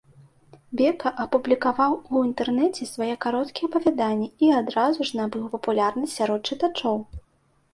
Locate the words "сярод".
6.23-6.41